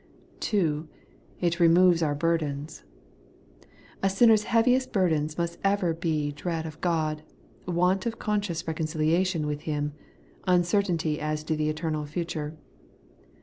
[0.39, 0.87] 2.
[1.41, 2.81] It removes our burdens,
[4.01, 7.21] A sinner's heaviest burdens must ever be dread of God,
[7.67, 9.93] want of con scious reconciliation with Him,
[10.47, 12.57] uncertainty as to the eternal future.